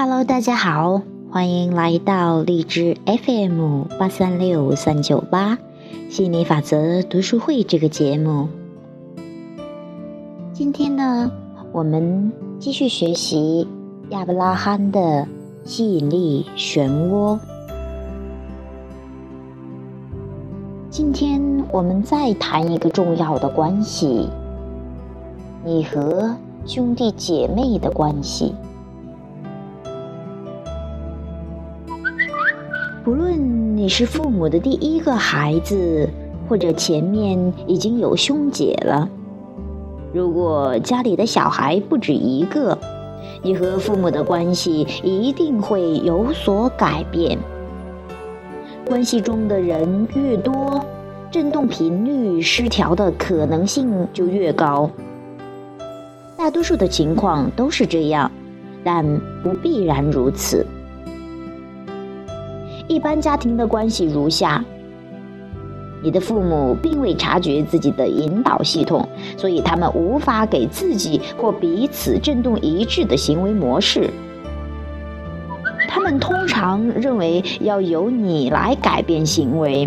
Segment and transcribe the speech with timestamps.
[0.00, 5.58] Hello，大家好，欢迎来到荔枝 FM 八三六三九八
[6.08, 8.46] 心理法则读书会这个节目。
[10.52, 11.32] 今天呢，
[11.72, 12.30] 我们
[12.60, 13.66] 继续学习
[14.10, 15.26] 亚伯拉罕的
[15.64, 17.36] 吸引力漩涡。
[20.90, 24.28] 今天我们再谈一个重要的关系，
[25.64, 28.54] 你和兄弟姐妹的关系。
[33.08, 36.06] 不论你是父母的第一个孩子，
[36.46, 39.08] 或者前面已经有兄姐了，
[40.12, 42.76] 如果家里的小孩不止一个，
[43.40, 47.38] 你和父母的关系一定会有所改变。
[48.86, 50.84] 关系中的人越多，
[51.30, 54.90] 振动频率失调的可能性就越高。
[56.36, 58.30] 大多数的情况都是这样，
[58.84, 59.02] 但
[59.42, 60.66] 不必然如此。
[62.88, 64.64] 一般家庭的关系如下：
[66.02, 74.08] 你的父母并未察觉自己的引导系统，所以他们无法给自己或彼此振动一致的行为模式。
[75.86, 79.86] 他们通常认为要由你来改变行为，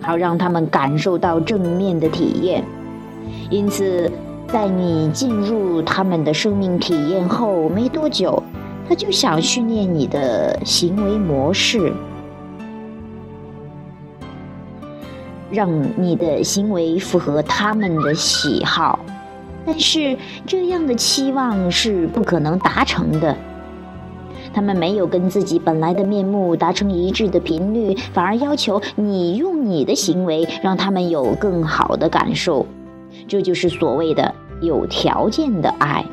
[0.00, 2.64] 好让他们感受到正面的体验。
[3.50, 4.10] 因此，
[4.46, 8.40] 在你进入他们的生命体验后没多久，
[8.88, 11.92] 他就想训练你的行为模式。
[15.50, 18.98] 让你的行为符合他们的喜好，
[19.64, 23.36] 但是这样的期望是不可能达成的。
[24.52, 32.66] 他们没有跟自己本来的面目达成一致的频率，反而要求你用你的行为让他们有更好的感受。
[33.26, 36.04] 这就是所谓的有条件的爱。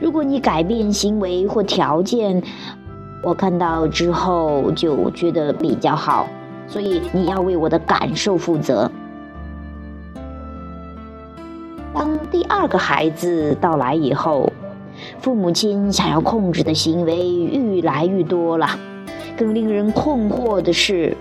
[0.00, 2.40] 如果你改变行为或条件，
[3.22, 6.28] 我看到之后就觉得比较好。
[6.68, 8.90] 所以你要为我的感受负责。
[11.94, 14.52] 当第二个孩子到来以后，
[15.20, 18.68] 父母亲想要控制的行为愈来愈多了。
[19.36, 21.16] 更令人困惑的是，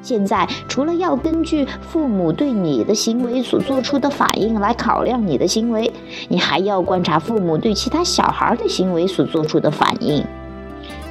[0.00, 5.92] 现在除了要根据父母对你的行为所做出的反应来考量你的行为，
[6.28, 10.24] 你还要观察父母对其他小孩的行为所做出的反应。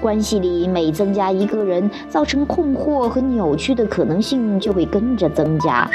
[0.02, 5.90] 关系里每增加一个人，造成困惑和扭曲的可能性就会跟着增加。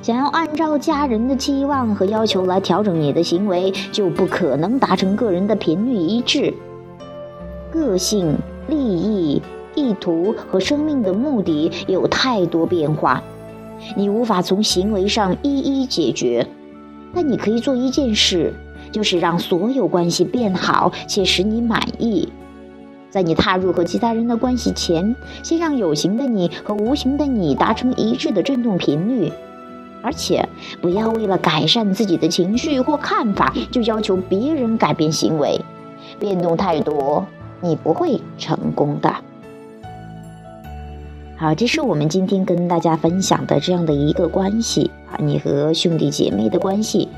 [0.00, 6.54] 想要按照家人的期望和要求来调整你的行为，就不可能达成个人的频率一致。
[7.70, 8.36] 个性、
[8.68, 9.42] 利益、
[9.74, 13.22] 意图和生命的目的有太多变化，
[13.96, 16.46] 你无法从行为上一一解决。
[17.14, 18.52] 但你可以做一件事。
[18.92, 22.28] 就是让所有关系变好且使你满意。
[23.10, 29.30] 在你踏入和其他人的关系前，先让有形的你和无形的你达成一致的振动频率，
[30.02, 30.48] 而且
[30.80, 35.60] 不要为了改善自己的情绪或看法，就要求别人改变行为。
[36.18, 37.26] 变动太多，
[37.60, 39.14] 你不会成功的。
[41.36, 47.08] 好，这是我们今天跟大家分享的这样的一个关系啊，你和兄弟姐妹的关系。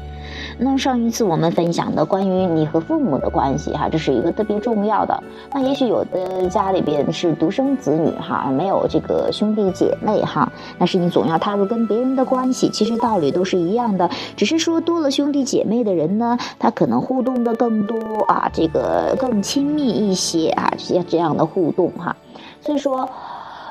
[0.58, 5.22] 那上一次我们分享的关于你和父母的关系，哈，这是一个特别重要的。
[5.52, 22.14] 那也许有的家里边是独生子女，哈，没有这个兄弟姐妹，哈，但是你总要踏入跟别人的关系，其实道理都是一样的，只是说多了兄弟姐妹的人呢，他可能互动的更多啊，这个更亲密一些啊，这些这样的互动，哈，
[22.60, 23.08] 所以说。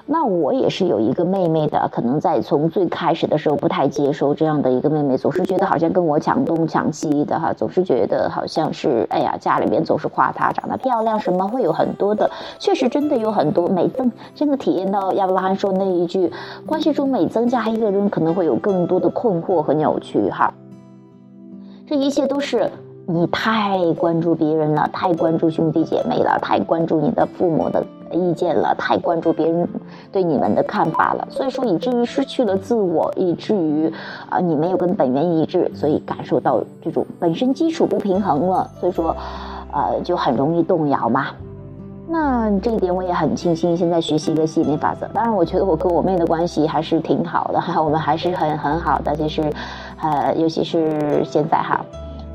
[0.05, 12.29] 那我也是有一个妹妹的，可能在从最开始的时候不太接受这样的一个妹妹，总是觉得好像跟我抢东抢西的哈，总是觉得好像是哎呀，家里面总是夸她长得漂亮，什么会有很多的，
[12.59, 16.29] 确实真的有很多每增真的体验到亚伯拉罕说那一句，
[16.65, 20.53] 关系中每增加一个人，可能会有更多的困惑和扭曲哈，
[21.87, 22.69] 这一切都是。
[23.05, 29.67] 你太关注别人了，太关注兄弟姐妹了，太关注你的父母的意见了，太关注别人
[30.09, 33.91] 对你们的看法了，所以说以至于失去了自我，以至于
[34.29, 39.13] 啊你没有跟本源一致，所以感受到这种本身基础不平衡了，所以说，
[39.73, 41.27] 呃就很容易动摇嘛。
[42.07, 45.05] 那这一点我也很庆幸，现在学习一个吸引力法则。
[45.13, 49.41] 当然，我觉得我跟我妹的关系还是挺好的，哈，我们还是很很好的，就是，
[50.01, 51.83] 呃，尤其是现在哈。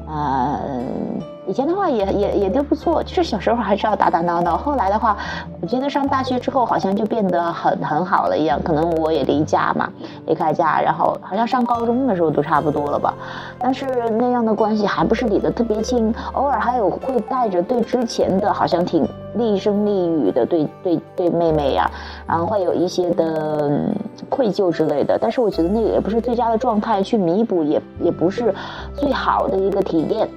[0.09, 1.08] 呃，
[1.49, 4.55] 以前的话也也也都不错，就是小时候还是要打打闹闹。
[4.55, 5.17] 后来的话，
[5.63, 8.61] 我觉得上大学之后好像就变得很很好了一样。
[8.63, 9.89] 可能我也离家嘛，
[10.27, 13.15] 离开家，然后好像上高中的时候都差不多了吧。
[13.59, 21.91] 但是那样的关系还不是理得特别清，偶尔还有会带着对之前的好像挺厉声厉语的对对对妹妹呀，
[22.27, 23.91] 然后会有一些的
[24.29, 25.19] 愧疚之类的。
[25.19, 28.55] 但是我觉得那个也不是最佳的状态去弥补，也也不是
[28.95, 30.29] 最好的一个体验。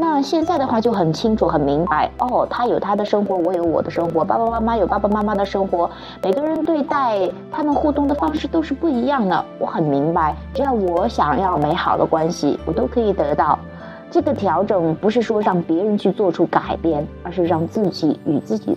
[0.00, 5.90] 那现在的话就很清楚、很明白哦，他有他的生活，我有我的生活，爸爸妈妈有爸爸妈妈的生活，
[6.22, 9.44] 每个人对待他们互动的方式都是不一样的。
[9.58, 13.58] 我很明白，只要我想要美好的关系，我都可以得到。
[14.10, 18.74] 这个调整不是说让别人去做出改变，而是让自己与自己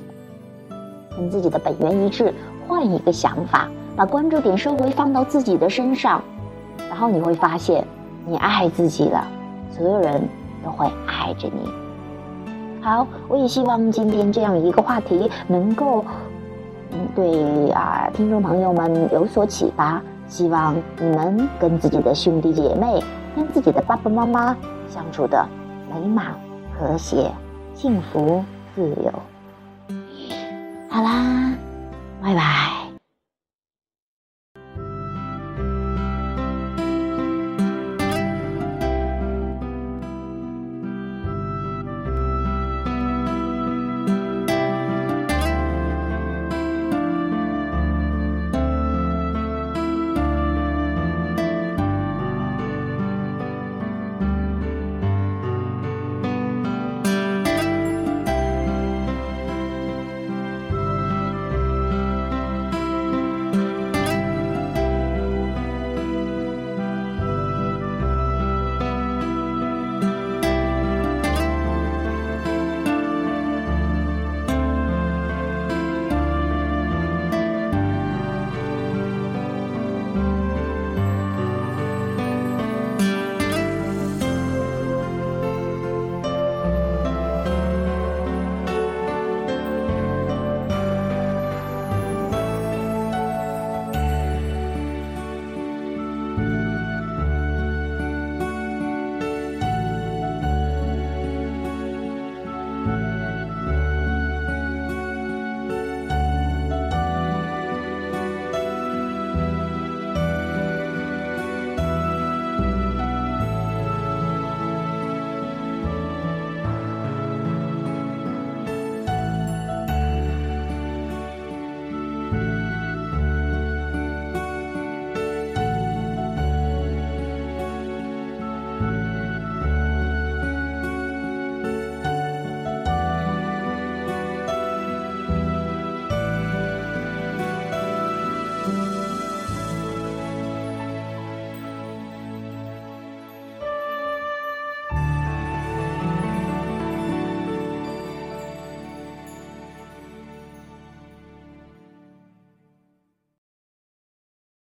[1.15, 2.33] 跟自己的本源一致，
[2.67, 6.21] 换一个想法，把关注点收回，放到自己的身上，
[6.89, 7.81] 然后你会发现，
[8.27, 9.25] 你爱自己了，
[9.71, 10.21] 所有人。
[10.63, 11.69] 都会爱着你。
[12.81, 16.03] 好，我也希望今天这样一个话题能够，
[16.91, 20.01] 嗯，对啊，听众朋友们有所启发。
[20.27, 23.03] 希望你们跟自己的兄弟姐妹、
[23.35, 24.57] 跟自己的爸爸妈妈
[24.89, 25.45] 相处的
[25.93, 26.33] 美满、
[26.73, 27.29] 和谐、
[27.75, 28.43] 幸福、
[28.73, 29.13] 自由。
[30.89, 31.32] 好啦，